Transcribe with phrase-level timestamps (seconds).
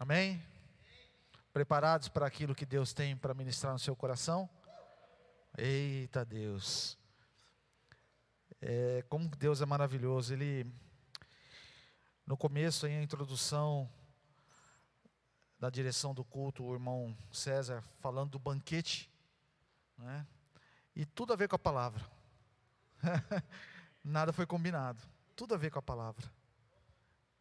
[0.00, 0.40] Amém?
[1.52, 4.48] Preparados para aquilo que Deus tem para ministrar no seu coração?
[5.56, 6.96] Eita Deus.
[8.60, 10.32] É, como Deus é maravilhoso.
[10.32, 10.72] Ele,
[12.24, 13.90] no começo, em a introdução
[15.58, 19.10] da direção do culto, o irmão César falando do banquete,
[19.96, 20.24] né?
[20.94, 22.08] e tudo a ver com a palavra.
[24.04, 25.02] Nada foi combinado,
[25.34, 26.37] tudo a ver com a palavra.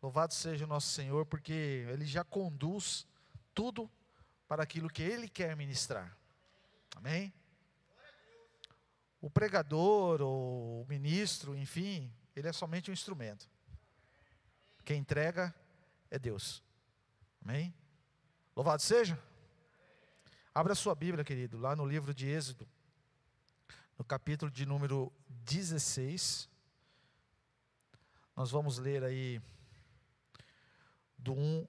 [0.02, 3.07] Louvado seja o nosso Senhor, porque Ele já conduz
[3.53, 3.90] tudo
[4.48, 6.16] para aquilo que Ele quer ministrar.
[6.95, 7.34] Amém?
[9.20, 13.49] O pregador ou o ministro, enfim, ele é somente um instrumento.
[14.85, 15.54] Quem entrega
[16.09, 16.63] é Deus.
[17.43, 17.73] Amém?
[18.55, 19.20] Louvado seja.
[20.54, 22.68] Abra sua Bíblia, querido, lá no livro de Êxodo,
[23.98, 26.49] no capítulo de número 16.
[28.35, 29.41] Nós vamos ler aí
[31.27, 31.67] do 1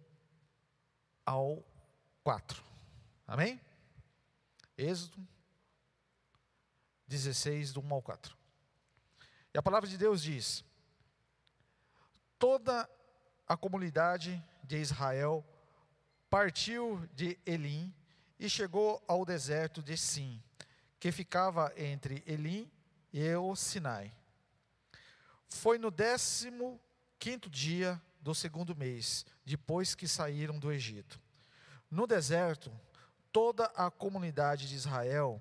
[1.26, 1.64] ao
[2.22, 2.62] 4.
[3.26, 3.60] Amém?
[4.76, 5.26] Êxodo
[7.08, 8.38] 16, do 1 ao 4.
[9.52, 10.64] E a palavra de Deus diz:
[12.38, 12.88] Toda
[13.48, 15.44] a comunidade de Israel
[16.30, 17.92] partiu de Elim
[18.38, 20.40] e chegou ao deserto de Sim,
[21.00, 22.70] que ficava entre Elim
[23.12, 24.14] e o Sinai.
[25.48, 26.80] Foi no décimo
[27.18, 31.20] quinto dia do segundo mês, depois que saíram do Egito.
[31.90, 32.70] No deserto,
[33.32, 35.40] toda a comunidade de Israel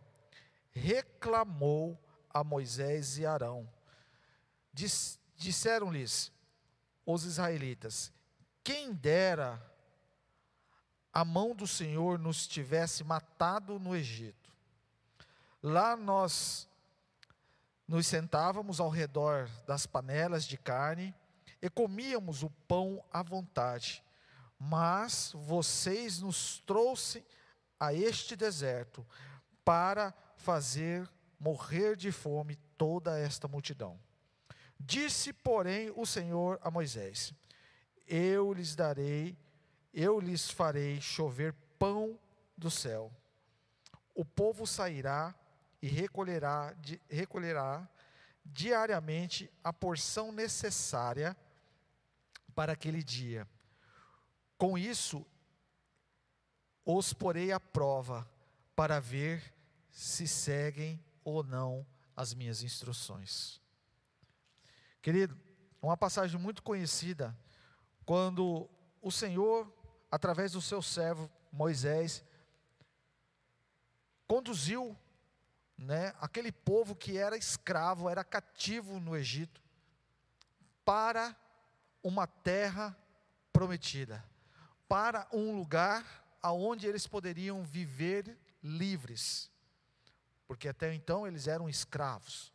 [0.72, 3.68] reclamou a Moisés e Arão.
[5.36, 6.32] Disseram-lhes
[7.06, 8.14] os israelitas:
[8.64, 9.62] Quem dera
[11.18, 14.54] a mão do Senhor nos tivesse matado no Egito.
[15.64, 16.70] Lá nós
[17.88, 21.16] nos sentávamos ao redor das panelas de carne
[21.62, 24.04] e comíamos o pão à vontade.
[24.60, 27.24] Mas vocês nos trouxem
[27.80, 29.06] a este deserto
[29.64, 31.08] para fazer
[31.40, 34.00] morrer de fome toda esta multidão.
[34.80, 37.34] Disse, porém, o Senhor a Moisés:
[38.08, 39.38] Eu lhes darei,
[39.94, 42.20] eu lhes farei chover pão
[42.58, 43.12] do céu.
[44.16, 45.36] O povo sairá
[45.82, 46.76] e recolherá,
[47.10, 47.88] recolherá
[48.46, 51.36] diariamente a porção necessária
[52.58, 53.48] para aquele dia.
[54.58, 55.24] Com isso,
[56.84, 58.28] os porei à prova
[58.76, 59.54] para ver
[59.92, 61.86] se seguem ou não
[62.16, 63.62] as minhas instruções.
[65.04, 65.40] Querido,
[65.80, 67.38] uma passagem muito conhecida,
[68.04, 68.68] quando
[69.04, 69.72] o Senhor,
[70.10, 72.26] através do seu servo Moisés,
[74.28, 74.98] conduziu
[75.78, 79.62] né, aquele povo que era escravo, era cativo no Egito,
[80.84, 81.38] para
[82.08, 82.98] uma terra
[83.52, 84.24] prometida,
[84.88, 86.06] para um lugar
[86.42, 89.52] aonde eles poderiam viver livres
[90.48, 92.54] porque até então eles eram escravos.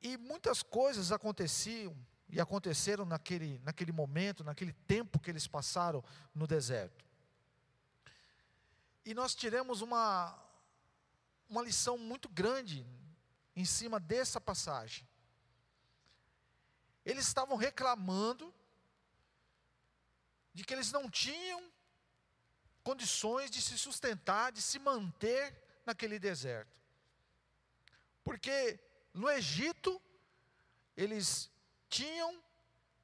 [0.00, 1.96] E muitas coisas aconteciam
[2.28, 7.04] e aconteceram naquele, naquele momento, naquele tempo que eles passaram no deserto.
[9.04, 10.38] E nós tiramos uma,
[11.48, 12.86] uma lição muito grande
[13.56, 15.08] em cima dessa passagem.
[17.04, 18.52] Eles estavam reclamando
[20.54, 21.70] de que eles não tinham
[22.82, 26.76] condições de se sustentar, de se manter naquele deserto.
[28.24, 28.78] Porque
[29.12, 30.00] no Egito,
[30.96, 31.50] eles
[31.88, 32.42] tinham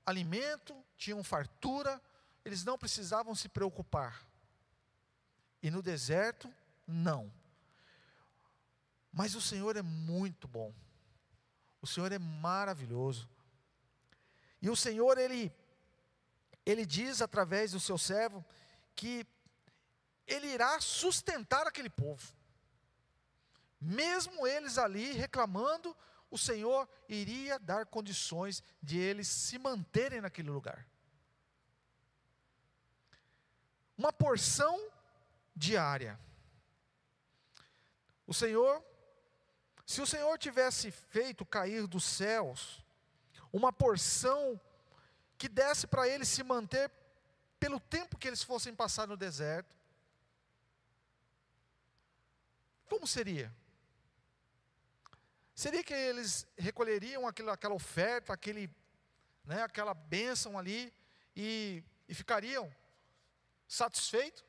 [0.05, 2.01] alimento, tinham fartura,
[2.45, 4.27] eles não precisavam se preocupar.
[5.63, 6.53] E no deserto,
[6.87, 7.33] não.
[9.13, 10.73] Mas o Senhor é muito bom.
[11.81, 13.29] O Senhor é maravilhoso.
[14.61, 15.53] E o Senhor, Ele,
[16.65, 18.45] Ele diz através do seu servo
[18.95, 19.27] que
[20.27, 22.33] Ele irá sustentar aquele povo.
[23.81, 25.97] Mesmo eles ali reclamando,
[26.31, 30.87] o Senhor iria dar condições de eles se manterem naquele lugar.
[33.97, 34.91] Uma porção
[35.55, 36.19] diária.
[38.27, 38.85] O Senhor,
[39.87, 42.85] se o Senhor tivesse feito cair dos céus
[43.53, 44.61] uma porção
[45.37, 46.91] que desse para eles se manter
[47.59, 49.75] pelo tempo que eles fossem passar no deserto,
[52.89, 53.55] como seria?
[55.55, 58.71] Seria que eles recolheriam aquela, aquela oferta, aquele,
[59.45, 60.93] né, aquela bênção ali
[61.35, 62.73] e, e ficariam
[63.67, 64.45] satisfeitos?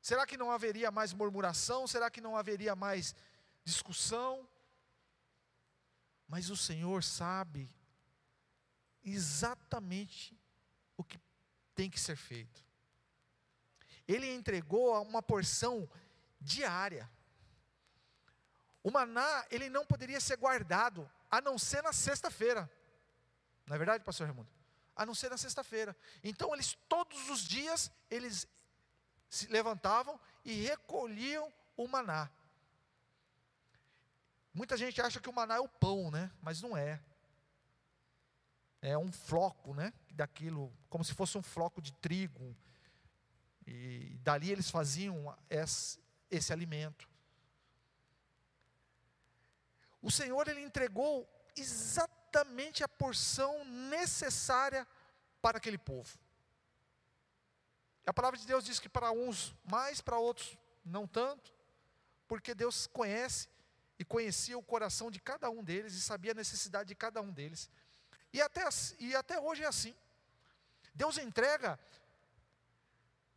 [0.00, 1.86] Será que não haveria mais murmuração?
[1.86, 3.14] Será que não haveria mais
[3.64, 4.46] discussão?
[6.26, 7.70] Mas o Senhor sabe
[9.02, 10.38] exatamente
[10.96, 11.20] o que
[11.74, 12.64] tem que ser feito.
[14.06, 15.88] Ele entregou uma porção
[16.40, 17.10] diária.
[18.82, 22.70] O maná, ele não poderia ser guardado, a não ser na sexta-feira.
[23.66, 24.50] Não é verdade, pastor Raimundo?
[24.94, 25.96] A não ser na sexta-feira.
[26.22, 28.46] Então, eles, todos os dias, eles
[29.28, 32.30] se levantavam e recolhiam o maná.
[34.54, 36.30] Muita gente acha que o maná é o pão, né?
[36.40, 37.02] Mas não é.
[38.80, 39.92] É um floco, né?
[40.12, 42.56] Daquilo, como se fosse um floco de trigo.
[43.66, 45.98] E dali eles faziam esse,
[46.30, 47.08] esse alimento.
[50.00, 54.86] O Senhor ele entregou exatamente a porção necessária
[55.42, 56.16] para aquele povo.
[58.06, 61.52] A palavra de Deus diz que para uns mais, para outros não tanto,
[62.28, 63.48] porque Deus conhece
[63.98, 67.32] e conhecia o coração de cada um deles e sabia a necessidade de cada um
[67.32, 67.70] deles.
[68.32, 68.62] E até,
[68.98, 69.94] e até hoje é assim.
[70.94, 71.78] Deus entrega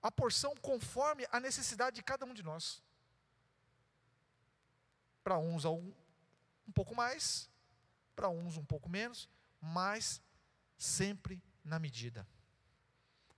[0.01, 2.81] a porção conforme a necessidade de cada um de nós.
[5.24, 5.94] Para uns um,
[6.68, 7.50] um pouco mais,
[8.15, 9.30] para uns um pouco menos,
[9.62, 10.21] mas
[10.77, 12.27] sempre na medida.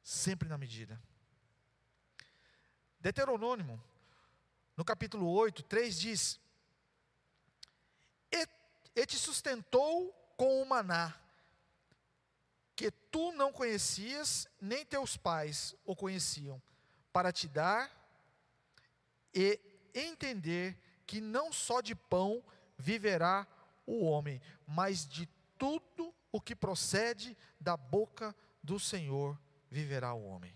[0.04, 1.02] Sempre na medida.
[3.00, 3.82] Deuteronômio,
[4.76, 6.40] no capítulo 8, 3 diz:
[8.32, 11.14] e te sustentou com o maná,
[12.76, 16.62] que tu não conhecias, nem teus pais o conheciam,
[17.12, 17.92] para te dar
[19.34, 19.60] e
[19.94, 22.44] entender que não só de pão
[22.78, 23.48] viverá
[23.86, 25.28] o homem, mas de
[25.58, 29.38] tudo o que procede da boca do Senhor
[29.70, 30.56] viverá o homem.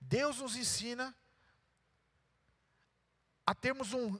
[0.00, 1.14] Deus nos ensina
[3.46, 4.18] a termos um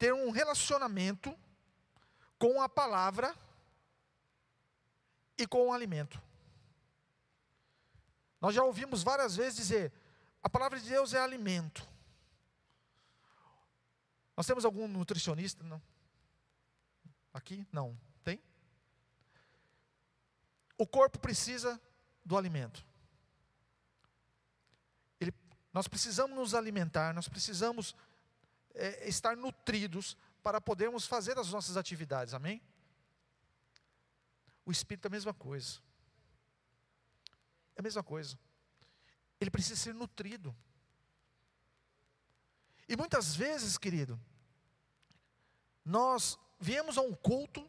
[0.00, 1.38] ter um relacionamento
[2.38, 3.36] com a palavra
[5.36, 6.18] e com o alimento.
[8.40, 9.92] Nós já ouvimos várias vezes dizer:
[10.42, 11.86] a palavra de Deus é alimento.
[14.34, 15.62] Nós temos algum nutricionista?
[15.62, 15.82] Não.
[17.34, 17.66] Aqui?
[17.70, 17.94] Não.
[18.24, 18.40] Tem?
[20.78, 21.78] O corpo precisa
[22.24, 22.82] do alimento.
[25.20, 25.34] Ele,
[25.74, 27.94] nós precisamos nos alimentar, nós precisamos
[28.74, 32.62] é, estar nutridos para podermos fazer as nossas atividades, amém?
[34.64, 35.80] O espírito é a mesma coisa.
[37.76, 38.38] É a mesma coisa.
[39.40, 40.54] Ele precisa ser nutrido.
[42.88, 44.20] E muitas vezes, querido,
[45.84, 47.68] nós viemos a um culto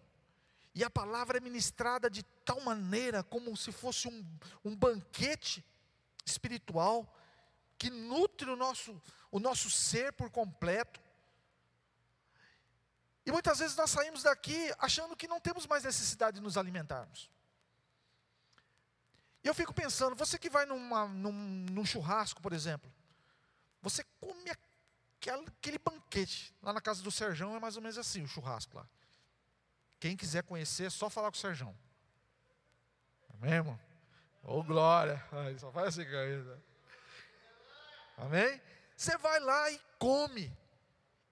[0.74, 4.26] e a palavra é ministrada de tal maneira, como se fosse um,
[4.64, 5.64] um banquete
[6.26, 7.14] espiritual,
[7.78, 9.02] que nutre o nosso,
[9.32, 11.00] o nosso ser por completo.
[13.26, 17.32] E muitas vezes nós saímos daqui achando que não temos mais necessidade de nos alimentarmos.
[19.44, 22.92] E eu fico pensando, você que vai numa, num, num churrasco, por exemplo,
[23.82, 26.54] você come aquele, aquele banquete.
[26.62, 28.88] Lá na casa do Serjão é mais ou menos assim, o churrasco lá.
[30.00, 31.76] Quem quiser conhecer, é só falar com o Serjão.
[33.30, 33.80] É mesmo?
[34.44, 35.24] Ô oh, glória!
[35.32, 36.06] Ai, só faz assim.
[38.18, 38.62] Amém?
[39.02, 40.56] Você vai lá e come.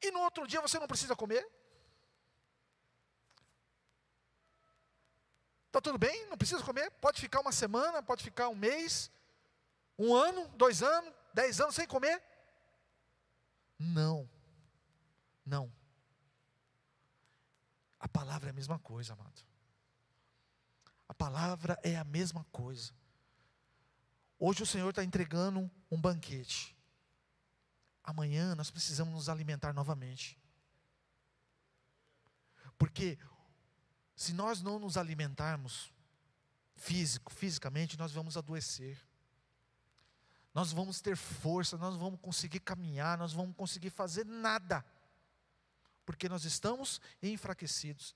[0.02, 1.48] E no outro dia você não precisa comer?
[5.68, 6.26] Está tudo bem?
[6.30, 6.90] Não precisa comer?
[6.94, 9.12] Pode ficar uma semana, pode ficar um mês,
[10.00, 12.20] um ano, dois anos, dez anos sem comer?
[13.78, 14.28] Não.
[15.46, 15.72] Não.
[18.00, 19.44] A palavra é a mesma coisa, amado.
[21.08, 22.92] A palavra é a mesma coisa.
[24.40, 26.79] Hoje o Senhor está entregando um banquete.
[28.10, 30.36] Amanhã nós precisamos nos alimentar novamente.
[32.76, 33.20] Porque
[34.16, 35.94] se nós não nos alimentarmos
[36.76, 39.00] físico, fisicamente, nós vamos adoecer.
[40.56, 44.84] Nós vamos ter força, nós vamos conseguir caminhar, nós vamos conseguir fazer nada.
[46.04, 48.16] Porque nós estamos enfraquecidos.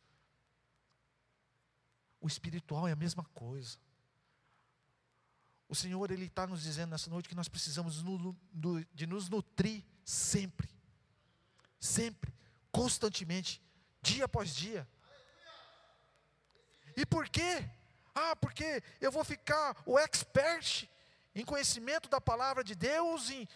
[2.20, 3.78] O espiritual é a mesma coisa.
[5.74, 8.04] O Senhor ele está nos dizendo nessa noite que nós precisamos
[8.94, 10.70] de nos nutrir sempre,
[11.80, 12.32] sempre,
[12.72, 13.60] constantemente,
[14.00, 14.88] dia após dia.
[16.96, 17.68] E por quê?
[18.14, 20.88] Ah, porque eu vou ficar o expert
[21.34, 23.32] em conhecimento da palavra de Deus.
[23.32, 23.50] Em...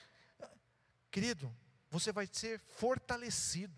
[1.12, 1.56] Querido,
[1.92, 3.78] você vai ser fortalecido.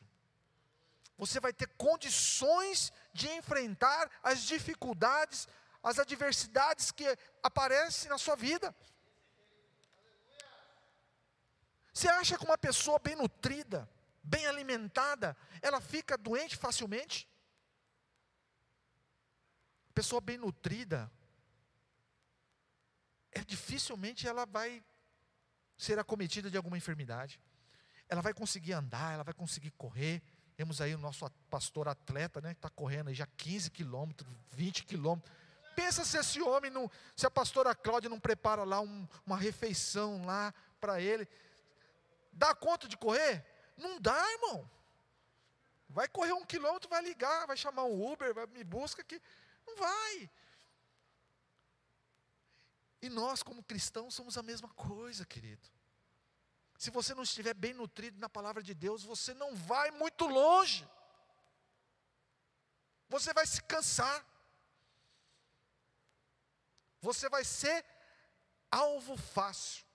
[1.17, 5.45] Você vai ter condições de enfrentar as dificuldades,
[5.81, 7.05] as adversidades que
[7.41, 8.75] aparecem na sua vida.
[11.93, 13.89] Você acha que uma pessoa bem nutrida,
[14.23, 17.27] bem alimentada, ela fica doente facilmente?
[19.93, 21.11] Pessoa bem nutrida,
[23.45, 24.83] dificilmente ela vai
[25.77, 27.39] ser acometida de alguma enfermidade.
[28.07, 30.21] Ela vai conseguir andar, ela vai conseguir correr.
[30.55, 35.33] Temos aí o nosso pastor atleta, né, que está correndo já 15 quilômetros, 20 quilômetros.
[35.79, 40.25] Pensa se esse homem, não, se a pastora Cláudia não prepara lá um, uma refeição
[40.25, 41.25] lá para ele.
[42.33, 43.45] Dá conta de correr?
[43.77, 44.69] Não dá, irmão.
[45.87, 49.21] Vai correr um quilômetro, vai ligar, vai chamar um Uber, vai me busca que
[49.65, 50.29] não vai.
[53.01, 55.65] E nós, como cristãos, somos a mesma coisa, querido.
[56.77, 60.85] Se você não estiver bem nutrido na palavra de Deus, você não vai muito longe.
[63.07, 64.28] Você vai se cansar.
[67.01, 67.85] Você vai ser
[68.71, 69.85] alvo fácil.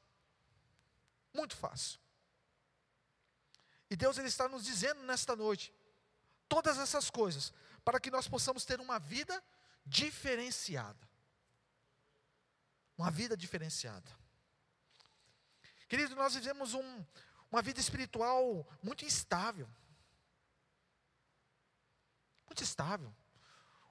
[1.32, 2.00] Muito fácil.
[3.90, 5.72] E Deus ele está nos dizendo nesta noite
[6.48, 7.52] todas essas coisas
[7.84, 9.42] para que nós possamos ter uma vida
[9.84, 11.08] diferenciada.
[12.96, 14.10] Uma vida diferenciada.
[15.88, 17.04] Querido, nós vivemos um,
[17.50, 19.68] uma vida espiritual muito instável.
[22.46, 23.14] Muito instável.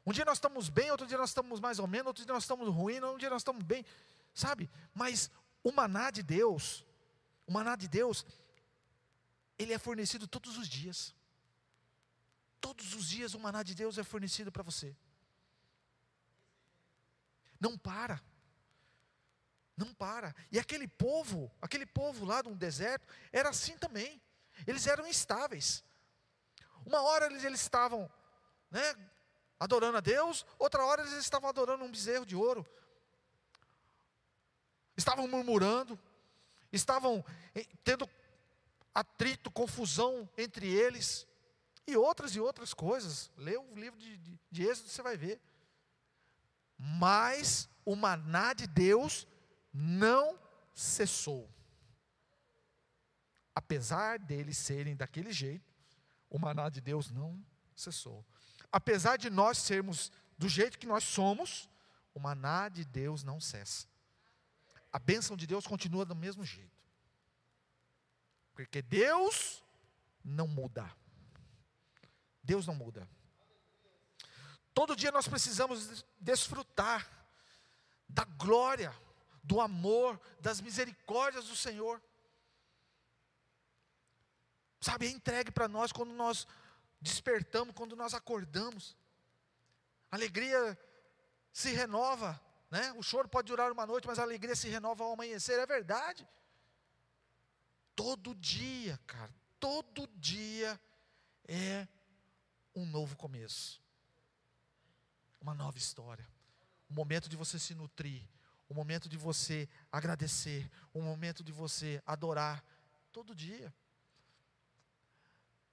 [0.06, 2.44] Um dia nós estamos bem, outro dia nós estamos mais ou menos, outro dia nós
[2.44, 3.86] estamos ruim, um dia nós estamos bem,
[4.34, 4.70] sabe?
[4.94, 5.32] Mas
[5.64, 6.86] o maná de Deus,
[7.48, 8.26] o maná de Deus,
[9.58, 11.16] ele é fornecido todos os dias.
[12.60, 14.96] Todos os dias o maná de Deus é fornecido para você.
[17.60, 18.22] Não para.
[19.78, 20.36] Não para.
[20.52, 24.22] E aquele povo, aquele povo lá no deserto, era assim também.
[24.68, 25.84] Eles eram instáveis.
[26.86, 28.12] Uma hora eles, eles estavam
[28.70, 28.96] né,
[29.64, 32.66] adorando a Deus, outra hora eles estavam adorando um bezerro de ouro.
[34.98, 35.98] Estavam murmurando,
[36.72, 37.24] estavam
[37.56, 38.08] eh, tendo
[38.94, 41.26] atrito, confusão entre eles,
[41.88, 43.32] e outras e outras coisas.
[43.38, 45.42] Lê o livro de, de, de Êxodo, você vai ver.
[46.78, 49.26] Mas o maná de Deus
[49.74, 50.38] não
[50.74, 51.50] cessou.
[53.56, 55.74] Apesar deles serem daquele jeito,
[56.30, 57.44] o maná de Deus não
[57.76, 58.26] cessou.
[58.74, 61.70] Apesar de nós sermos do jeito que nós somos,
[62.12, 63.86] o maná de Deus não cessa.
[64.92, 66.74] A bênção de Deus continua do mesmo jeito.
[68.56, 69.64] Porque Deus
[70.24, 70.92] não muda.
[72.44, 73.08] Deus não muda.
[74.74, 77.08] Todo dia nós precisamos desfrutar
[78.10, 78.92] da glória,
[79.44, 82.02] do amor, das misericórdias do Senhor.
[84.82, 86.48] Sabe, é entregue para nós quando nós
[87.04, 88.96] despertamos, quando nós acordamos.
[90.10, 90.78] A alegria
[91.52, 92.40] se renova,
[92.72, 92.94] né?
[92.94, 96.28] O choro pode durar uma noite, mas a alegria se renova ao amanhecer, é verdade.
[97.96, 100.80] Todo dia, cara, todo dia
[101.48, 101.88] é
[102.74, 103.84] um novo começo,
[105.40, 106.28] uma nova história,
[106.90, 108.24] um momento de você se nutrir,
[108.68, 112.64] um momento de você agradecer, um momento de você adorar,
[113.12, 113.72] todo dia.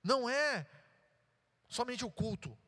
[0.02, 0.66] Não é
[1.70, 2.58] somente o culto.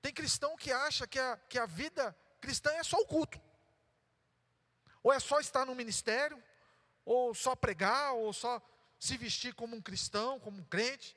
[0.00, 3.40] Tem cristão que acha que a, que a vida cristã é só o culto,
[5.02, 6.40] ou é só estar no ministério,
[7.04, 8.62] ou só pregar, ou só
[9.00, 11.16] se vestir como um cristão, como um crente.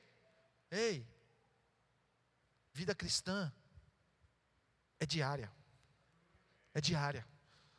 [0.70, 1.06] Ei,
[2.72, 3.52] vida cristã
[4.98, 5.52] é diária.
[6.74, 7.26] É diária.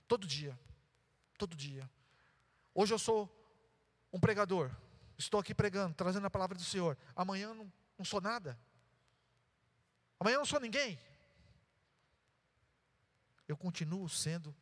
[0.08, 0.58] Todo dia.
[1.38, 1.90] Todo dia.
[2.74, 3.30] Hoje eu sou
[4.12, 4.70] um pregador.
[5.18, 6.98] Estou aqui pregando, trazendo a palavra do Senhor.
[7.16, 8.60] Amanhã não, não sou nada.
[10.20, 11.00] Amanhã eu não sou ninguém.
[13.48, 14.56] Eu continuo sendo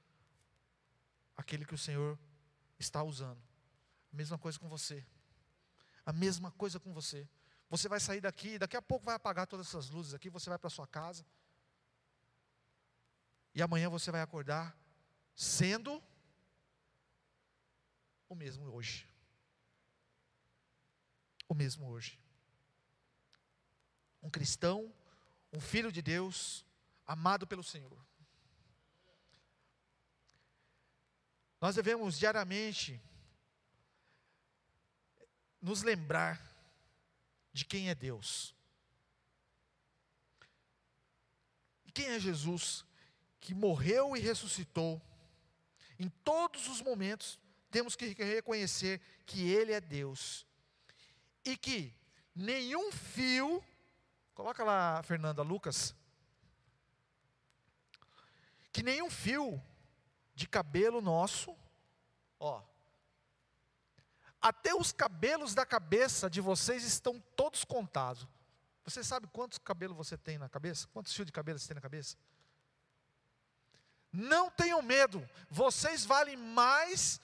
[1.37, 2.17] aquele que o Senhor
[2.79, 3.41] está usando.
[4.11, 5.05] A mesma coisa com você.
[6.05, 7.27] A mesma coisa com você.
[7.69, 10.59] Você vai sair daqui, daqui a pouco vai apagar todas essas luzes aqui, você vai
[10.59, 11.25] para sua casa.
[13.53, 14.75] E amanhã você vai acordar
[15.35, 16.01] sendo
[18.27, 19.07] o mesmo hoje.
[21.47, 22.19] O mesmo hoje.
[24.21, 24.93] Um cristão,
[25.51, 26.65] um filho de Deus,
[27.05, 27.97] amado pelo Senhor.
[31.59, 32.99] Nós devemos diariamente
[35.61, 36.41] nos lembrar
[37.53, 38.55] de quem é Deus.
[41.85, 42.83] E quem é Jesus
[43.39, 45.01] que morreu e ressuscitou?
[45.99, 50.47] Em todos os momentos, temos que reconhecer que Ele é Deus.
[51.45, 51.93] E que
[52.33, 53.63] nenhum fio,
[54.41, 55.95] coloca lá, Fernanda, Lucas,
[58.73, 59.61] que nenhum fio
[60.33, 61.55] de cabelo nosso,
[62.39, 62.63] ó,
[64.41, 68.27] até os cabelos da cabeça de vocês estão todos contados.
[68.83, 70.87] Você sabe quantos cabelos você tem na cabeça?
[70.87, 72.17] Quantos fios de cabelo você tem na cabeça?
[74.11, 77.21] Não tenham medo, vocês valem mais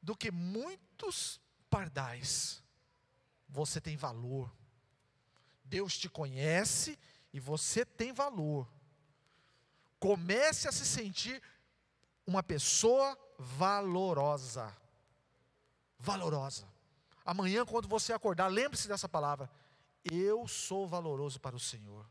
[0.00, 2.62] do que muitos pardais.
[3.48, 4.54] Você tem valor.
[5.64, 6.98] Deus te conhece
[7.32, 8.68] e você tem valor.
[9.98, 11.42] Comece a se sentir
[12.26, 14.76] uma pessoa valorosa.
[15.98, 16.68] Valorosa.
[17.24, 19.50] Amanhã, quando você acordar, lembre-se dessa palavra.
[20.04, 22.06] Eu sou valoroso para o Senhor.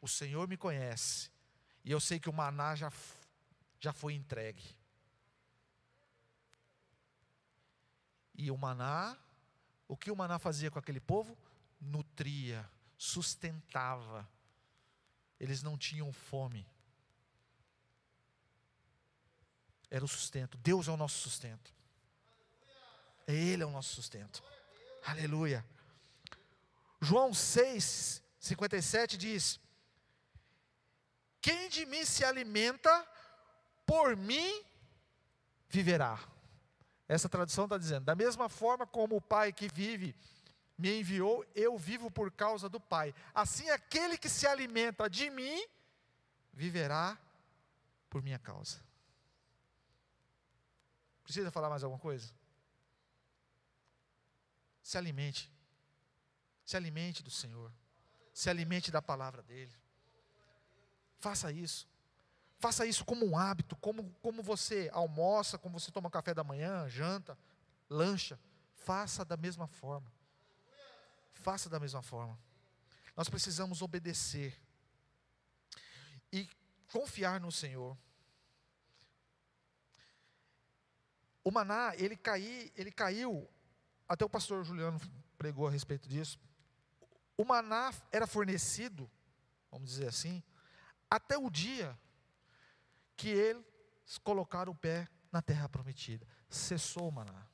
[0.00, 1.30] O Senhor me conhece.
[1.82, 2.92] E eu sei que o maná já,
[3.80, 4.76] já foi entregue.
[8.34, 9.16] E o maná,
[9.88, 11.36] o que o maná fazia com aquele povo?
[11.80, 14.28] Nutria, sustentava.
[15.38, 16.66] Eles não tinham fome.
[19.90, 20.58] Era o sustento.
[20.58, 21.72] Deus é o nosso sustento.
[23.26, 24.42] Ele é o nosso sustento.
[25.04, 25.64] Aleluia.
[27.00, 29.60] João 6, 57 diz:
[31.40, 33.06] Quem de mim se alimenta,
[33.86, 34.64] por mim
[35.68, 36.18] viverá.
[37.06, 40.14] Essa tradução está dizendo: da mesma forma como o Pai que vive
[40.78, 43.12] me enviou, eu vivo por causa do Pai.
[43.34, 45.66] Assim, aquele que se alimenta de mim,
[46.52, 47.18] viverá
[48.08, 48.80] por minha causa.
[51.24, 52.32] Precisa falar mais alguma coisa?
[54.80, 55.50] Se alimente.
[56.64, 57.72] Se alimente do Senhor.
[58.32, 59.74] Se alimente da palavra dEle.
[61.18, 61.88] Faça isso.
[62.60, 66.88] Faça isso como um hábito, como, como você almoça, como você toma café da manhã,
[66.88, 67.36] janta,
[67.90, 68.38] lancha.
[68.74, 70.10] Faça da mesma forma.
[71.40, 72.38] Faça da mesma forma.
[73.16, 74.56] Nós precisamos obedecer
[76.32, 76.48] e
[76.92, 77.96] confiar no Senhor.
[81.42, 83.48] O maná, ele, cai, ele caiu
[84.08, 85.00] até o pastor Juliano
[85.36, 86.38] pregou a respeito disso.
[87.36, 89.08] O maná era fornecido,
[89.70, 90.42] vamos dizer assim,
[91.08, 91.98] até o dia
[93.16, 96.26] que eles colocaram o pé na terra prometida.
[96.48, 97.46] Cessou o maná.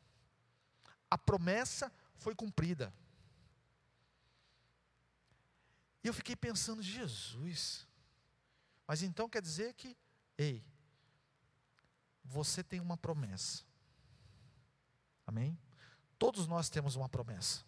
[1.10, 2.92] A promessa foi cumprida.
[6.04, 7.88] E eu fiquei pensando, Jesus,
[8.86, 9.96] mas então quer dizer que,
[10.36, 10.62] ei,
[12.22, 13.64] você tem uma promessa.
[15.26, 15.58] Amém?
[16.18, 17.64] Todos nós temos uma promessa.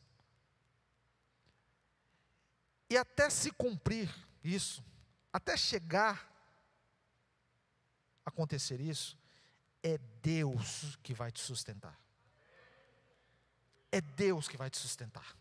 [2.90, 4.85] E até se cumprir isso,
[5.33, 6.31] até chegar
[8.25, 9.18] a acontecer isso,
[9.83, 11.99] é Deus que vai te sustentar.
[13.90, 15.35] É Deus que vai te sustentar.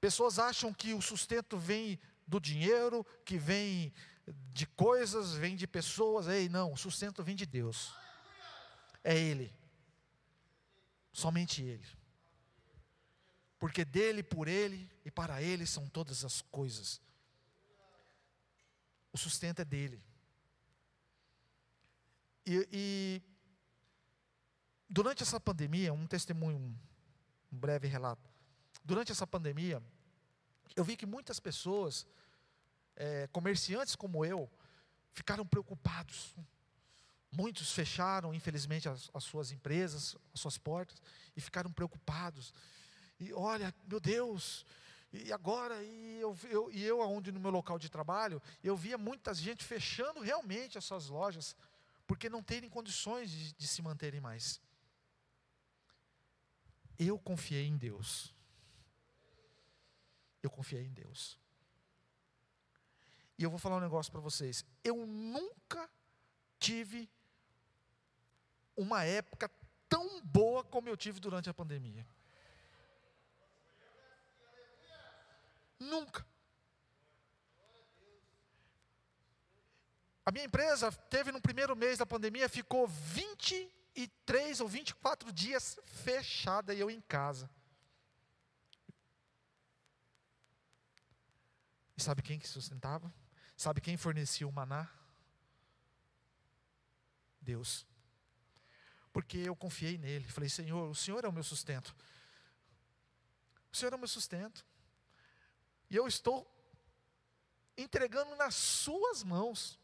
[0.00, 3.92] Pessoas acham que o sustento vem do dinheiro, que vem
[4.52, 6.28] de coisas, vem de pessoas.
[6.28, 7.92] Ei, não, o sustento vem de Deus.
[9.02, 9.52] É Ele.
[11.12, 11.86] Somente Ele.
[13.58, 17.00] Porque dele, por Ele e para Ele são todas as coisas.
[19.12, 20.00] O sustento é dele.
[22.46, 23.22] E, e
[24.88, 26.76] durante essa pandemia, um testemunho, um
[27.50, 28.37] breve relato.
[28.90, 29.82] Durante essa pandemia,
[30.74, 32.06] eu vi que muitas pessoas,
[32.96, 34.50] é, comerciantes como eu,
[35.12, 36.34] ficaram preocupados
[37.30, 41.00] Muitos fecharam, infelizmente, as, as, suas empresas, as suas portas,
[41.36, 42.54] e ficaram preocupados.
[43.20, 44.64] E olha, meu Deus,
[45.12, 45.82] e agora?
[45.82, 49.62] E eu, eu, e eu aonde no meu local de trabalho, eu via muita gente
[49.62, 51.54] fechando realmente as suas lojas,
[52.06, 54.58] porque não terem condições de, de se manterem mais.
[56.98, 58.34] Eu confiei em Deus.
[60.48, 61.38] Eu confiei em Deus.
[63.36, 64.64] E eu vou falar um negócio para vocês.
[64.82, 65.88] Eu nunca
[66.58, 67.08] tive
[68.74, 69.50] uma época
[69.88, 72.06] tão boa como eu tive durante a pandemia.
[75.78, 76.26] Nunca.
[80.24, 86.72] A minha empresa teve no primeiro mês da pandemia, ficou 23 ou 24 dias fechada
[86.72, 87.50] e eu em casa.
[91.98, 93.12] E sabe quem que sustentava?
[93.54, 94.88] Sabe quem fornecia o maná?
[97.42, 97.86] Deus
[99.18, 100.28] porque eu confiei nele.
[100.28, 101.92] Falei, Senhor, o Senhor é o meu sustento.
[103.72, 104.64] O Senhor é o meu sustento.
[105.90, 106.48] E eu estou
[107.76, 109.76] entregando nas suas mãos.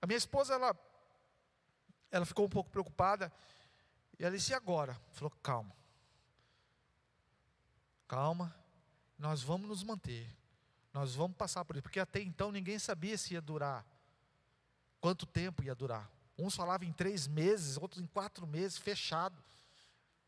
[0.00, 0.78] A minha esposa, ela,
[2.08, 3.32] ela ficou um pouco preocupada.
[4.16, 4.94] E ela disse, e agora?
[5.10, 5.76] Falou, calma.
[8.06, 8.54] Calma,
[9.18, 10.32] nós vamos nos manter.
[10.92, 11.82] Nós vamos passar por isso.
[11.82, 13.84] Porque até então ninguém sabia se ia durar.
[15.00, 16.10] Quanto tempo ia durar.
[16.36, 19.42] Uns falavam em três meses, outros em quatro meses, fechado.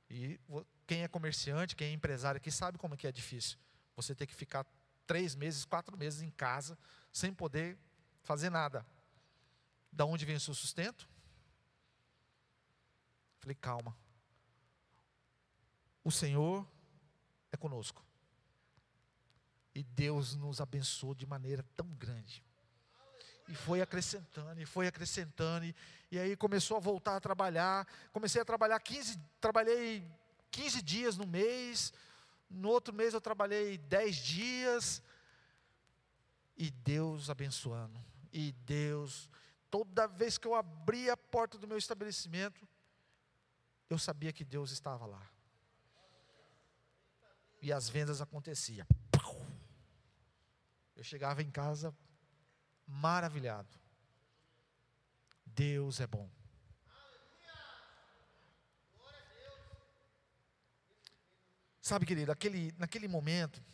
[0.09, 0.41] E
[0.87, 3.57] quem é comerciante, quem é empresário aqui, sabe como é que é difícil.
[3.95, 4.67] Você ter que ficar
[5.07, 6.77] três meses, quatro meses em casa,
[7.13, 7.79] sem poder
[8.23, 8.85] fazer nada.
[9.93, 11.09] Da onde vem o seu sustento?
[13.39, 13.97] Falei, calma.
[16.03, 16.67] O Senhor
[17.53, 18.05] é conosco.
[19.75, 22.43] E Deus nos abençoou de maneira tão grande.
[23.49, 25.67] E foi acrescentando, e foi acrescentando.
[25.67, 25.75] E,
[26.11, 27.87] e aí começou a voltar a trabalhar.
[28.13, 30.09] Comecei a trabalhar 15, trabalhei
[30.51, 31.93] 15 dias no mês.
[32.49, 35.03] No outro mês eu trabalhei 10 dias.
[36.57, 37.99] E Deus abençoando.
[38.33, 39.29] E Deus,
[39.71, 42.69] toda vez que eu abria a porta do meu estabelecimento,
[43.89, 45.29] eu sabia que Deus estava lá.
[47.61, 48.87] E as vendas aconteciam.
[51.01, 51.97] Eu chegava em casa
[52.87, 53.75] maravilhado.
[55.47, 56.31] Deus é bom.
[61.81, 63.65] Sabe, querido, aquele, naquele momento,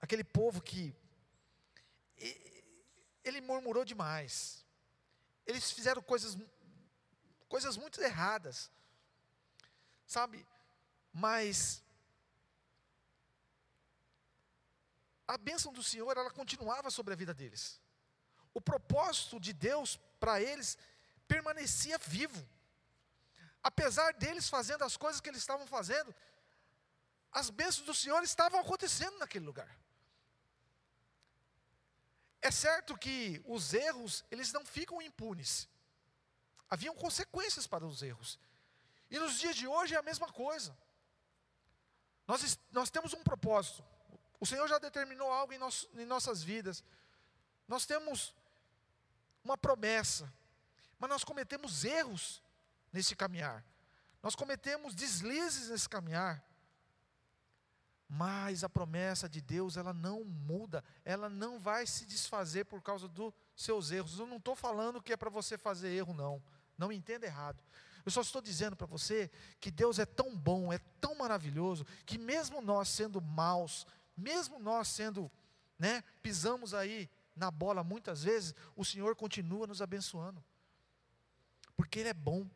[0.00, 0.96] aquele povo que
[3.22, 4.64] ele murmurou demais.
[5.44, 6.38] Eles fizeram coisas
[7.50, 8.72] coisas muito erradas.
[10.06, 10.46] Sabe?
[11.12, 11.84] Mas
[15.26, 17.80] a bênção do Senhor, ela continuava sobre a vida deles.
[18.54, 20.76] O propósito de Deus para eles
[21.26, 22.46] permanecia vivo.
[23.62, 26.14] Apesar deles fazendo as coisas que eles estavam fazendo,
[27.30, 29.70] as bênçãos do Senhor estavam acontecendo naquele lugar.
[32.42, 35.68] É certo que os erros, eles não ficam impunes.
[36.68, 38.38] Haviam consequências para os erros.
[39.08, 40.76] E nos dias de hoje é a mesma coisa.
[42.26, 43.84] Nós, nós temos um propósito.
[44.42, 46.82] O Senhor já determinou algo em, nosso, em nossas vidas.
[47.68, 48.34] Nós temos
[49.44, 50.32] uma promessa.
[50.98, 52.42] Mas nós cometemos erros
[52.92, 53.64] nesse caminhar.
[54.20, 56.44] Nós cometemos deslizes nesse caminhar.
[58.08, 63.06] Mas a promessa de Deus, ela não muda, ela não vai se desfazer por causa
[63.06, 64.18] dos seus erros.
[64.18, 66.42] Eu não estou falando que é para você fazer erro, não.
[66.76, 67.62] Não me entenda errado.
[68.04, 72.18] Eu só estou dizendo para você que Deus é tão bom, é tão maravilhoso, que
[72.18, 75.30] mesmo nós sendo maus, mesmo nós sendo,
[75.78, 80.42] né, pisamos aí na bola muitas vezes, o Senhor continua nos abençoando.
[81.76, 82.48] Porque Ele é bom,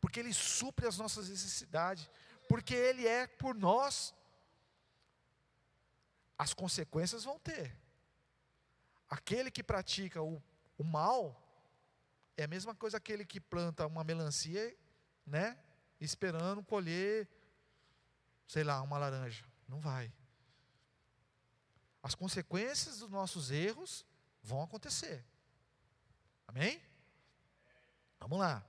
[0.00, 2.08] porque Ele supre as nossas necessidades,
[2.48, 4.14] porque Ele é por nós.
[6.38, 7.76] As consequências vão ter.
[9.08, 10.42] Aquele que pratica o,
[10.78, 11.36] o mal,
[12.36, 14.74] é a mesma coisa aquele que planta uma melancia
[15.30, 15.56] né?
[16.00, 17.28] Esperando colher,
[18.46, 19.44] sei lá, uma laranja.
[19.68, 20.12] Não vai.
[22.02, 24.06] As consequências dos nossos erros
[24.42, 25.24] vão acontecer.
[26.46, 26.82] Amém?
[28.18, 28.64] Vamos lá.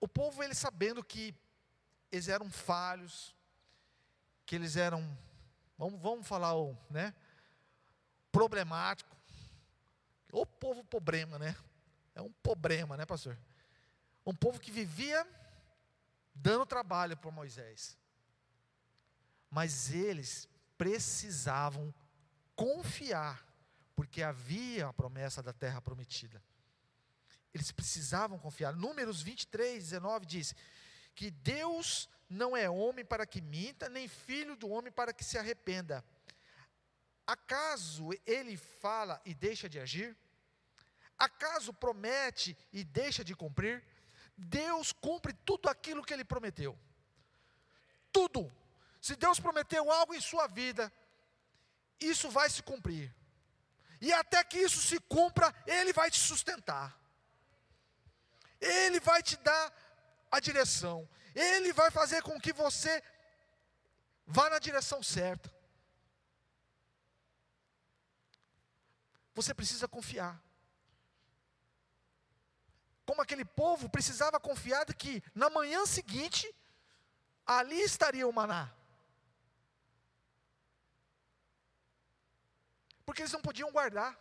[0.00, 1.34] O povo, ele sabendo que
[2.12, 3.34] eles eram falhos,
[4.44, 5.02] que eles eram,
[5.78, 6.52] vamos, vamos falar,
[6.90, 7.14] né?
[8.30, 9.16] Problemático.
[10.30, 11.56] O povo problema, né?
[12.14, 13.38] É um problema, né, pastor?
[14.26, 15.26] Um povo que vivia
[16.34, 17.96] dando trabalho para Moisés.
[19.54, 21.94] Mas eles precisavam
[22.56, 23.46] confiar,
[23.94, 26.42] porque havia a promessa da terra prometida.
[27.52, 28.74] Eles precisavam confiar.
[28.74, 30.56] Números 23, 19 diz:
[31.14, 35.38] que Deus não é homem para que minta, nem filho do homem para que se
[35.38, 36.04] arrependa.
[37.24, 40.16] Acaso ele fala e deixa de agir?
[41.16, 43.84] Acaso promete e deixa de cumprir?
[44.36, 46.76] Deus cumpre tudo aquilo que ele prometeu.
[48.10, 48.52] Tudo.
[49.06, 50.90] Se Deus prometeu algo em sua vida,
[52.00, 53.14] isso vai se cumprir.
[54.00, 56.98] E até que isso se cumpra, Ele vai te sustentar.
[58.58, 59.64] Ele vai te dar
[60.30, 61.06] a direção.
[61.34, 63.02] Ele vai fazer com que você
[64.26, 65.52] vá na direção certa.
[69.34, 70.42] Você precisa confiar
[73.04, 76.50] como aquele povo precisava confiar de que na manhã seguinte
[77.44, 78.72] ali estaria o maná.
[83.14, 84.18] Porque eles não podiam guardar.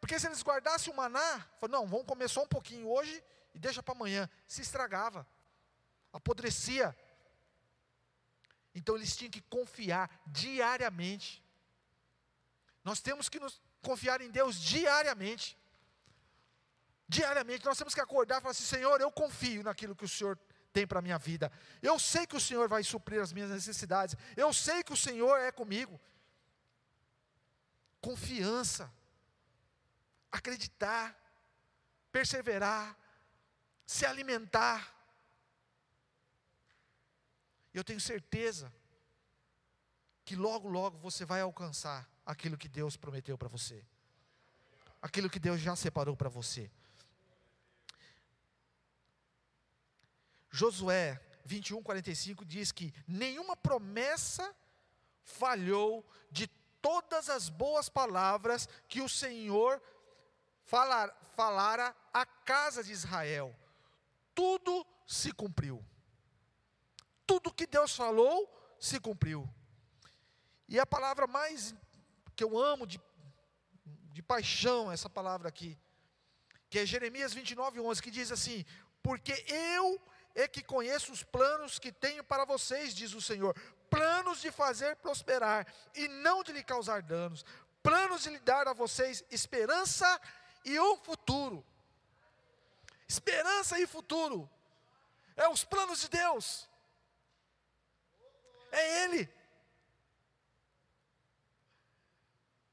[0.00, 3.22] Porque se eles guardassem o maná, não, vamos comer só um pouquinho hoje
[3.54, 5.24] e deixa para amanhã, se estragava,
[6.12, 6.96] apodrecia.
[8.74, 11.40] Então eles tinham que confiar diariamente.
[12.82, 15.56] Nós temos que nos confiar em Deus diariamente.
[17.08, 20.36] Diariamente nós temos que acordar e falar assim: Senhor, eu confio naquilo que o Senhor
[20.72, 21.52] tem para a minha vida.
[21.80, 24.16] Eu sei que o Senhor vai suprir as minhas necessidades.
[24.36, 26.00] Eu sei que o Senhor é comigo.
[28.00, 28.92] Confiança,
[30.30, 31.16] acreditar,
[32.12, 32.96] perseverar,
[33.86, 34.94] se alimentar.
[37.72, 38.72] Eu tenho certeza
[40.24, 43.82] que logo, logo você vai alcançar aquilo que Deus prometeu para você,
[45.00, 46.70] aquilo que Deus já separou para você.
[50.50, 54.54] Josué 21, 45 diz que nenhuma promessa
[55.24, 56.46] falhou de
[56.80, 59.82] todas as boas palavras que o Senhor
[60.64, 63.54] falar, falara à casa de Israel.
[64.34, 65.84] Tudo se cumpriu.
[67.26, 69.48] Tudo que Deus falou se cumpriu.
[70.68, 71.74] E a palavra mais
[72.36, 73.00] que eu amo de,
[74.12, 75.78] de paixão, essa palavra aqui,
[76.70, 78.64] que é Jeremias 29, 11, que diz assim:
[79.02, 80.00] Porque eu
[80.34, 83.54] é que conheço os planos que tenho para vocês, diz o Senhor,
[83.90, 87.44] planos de fazer prosperar e não de lhe causar danos,
[87.82, 90.20] planos de lhe dar a vocês esperança
[90.64, 91.64] e um futuro.
[93.08, 94.48] Esperança e futuro.
[95.36, 96.68] É os planos de Deus.
[98.70, 99.28] É Ele.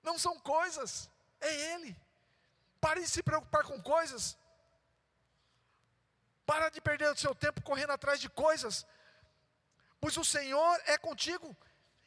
[0.03, 1.95] Não são coisas, é Ele.
[2.81, 4.37] Pare de se preocupar com coisas.
[6.45, 8.85] Para de perder o seu tempo correndo atrás de coisas.
[9.99, 11.55] Pois o Senhor é contigo.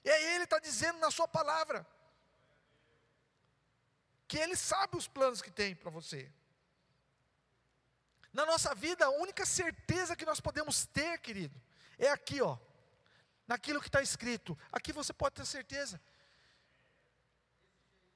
[0.05, 1.87] E é Ele está dizendo na sua palavra.
[4.27, 6.31] Que Ele sabe os planos que tem para você.
[8.33, 11.61] Na nossa vida, a única certeza que nós podemos ter, querido,
[11.99, 12.57] é aqui, ó.
[13.47, 14.57] Naquilo que está escrito.
[14.71, 16.01] Aqui você pode ter certeza.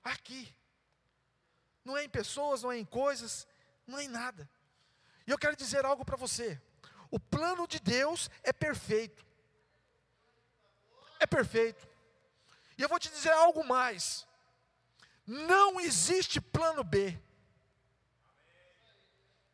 [0.05, 0.55] Aqui.
[1.85, 3.49] Não é em pessoas, não é em coisas,
[3.87, 4.49] não é em nada.
[5.27, 6.61] E eu quero dizer algo para você.
[7.11, 9.25] O plano de Deus é perfeito.
[11.21, 11.87] É perfeito.
[12.77, 14.27] E eu vou te dizer algo mais.
[15.27, 17.19] Não existe plano B.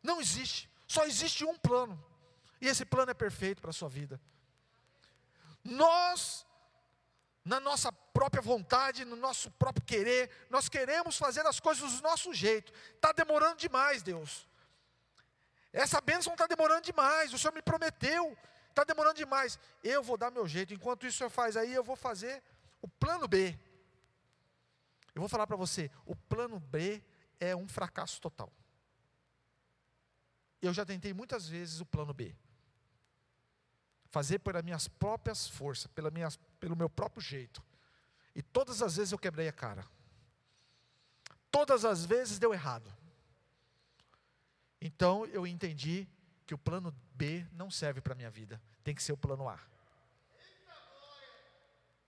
[0.02, 0.70] Não existe.
[0.86, 2.02] Só existe um plano.
[2.60, 4.20] E esse plano é perfeito para a sua vida.
[5.62, 6.46] Nós,
[7.44, 12.32] na nossa própria vontade, no nosso próprio querer, nós queremos fazer as coisas do nosso
[12.32, 12.72] jeito.
[12.94, 14.47] Está demorando demais, Deus.
[15.78, 17.32] Essa bênção está demorando demais.
[17.32, 18.36] O Senhor me prometeu.
[18.68, 19.56] Está demorando demais.
[19.80, 20.74] Eu vou dar meu jeito.
[20.74, 22.42] Enquanto isso o Senhor faz aí, eu vou fazer
[22.82, 23.56] o plano B.
[25.14, 27.00] Eu vou falar para você: o plano B
[27.38, 28.52] é um fracasso total.
[30.60, 32.34] Eu já tentei muitas vezes o plano B.
[34.10, 37.62] Fazer pelas minhas próprias forças, pela minha, pelo meu próprio jeito.
[38.34, 39.86] E todas as vezes eu quebrei a cara.
[41.52, 42.97] Todas as vezes deu errado.
[44.80, 46.08] Então eu entendi
[46.46, 49.48] que o plano B não serve para a minha vida, tem que ser o plano
[49.48, 49.60] A.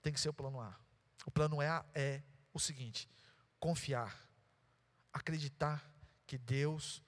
[0.03, 0.75] Tem que ser o plano A.
[1.27, 3.09] O plano A é o seguinte:
[3.59, 4.17] confiar,
[5.13, 5.91] acreditar
[6.27, 7.03] que Deus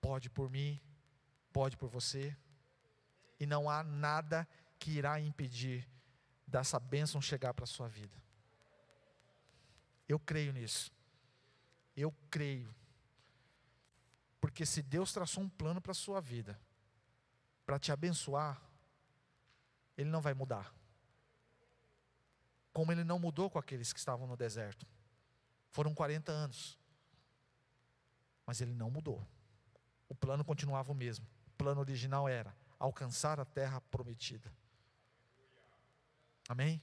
[0.00, 0.80] pode por mim,
[1.52, 2.36] pode por você,
[3.40, 4.46] e não há nada
[4.78, 5.88] que irá impedir
[6.46, 8.16] dessa bênção chegar para a sua vida.
[10.08, 10.92] Eu creio nisso.
[11.96, 12.72] Eu creio.
[14.46, 16.56] Porque se Deus traçou um plano para a sua vida,
[17.64, 18.62] para te abençoar,
[19.98, 20.72] Ele não vai mudar.
[22.72, 24.86] Como Ele não mudou com aqueles que estavam no deserto.
[25.72, 26.78] Foram 40 anos.
[28.46, 29.26] Mas Ele não mudou.
[30.08, 31.26] O plano continuava o mesmo.
[31.48, 34.54] O plano original era alcançar a terra prometida.
[36.48, 36.80] Amém?